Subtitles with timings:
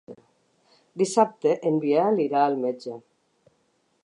[1.01, 3.01] Dissabte en Biel irà al metge.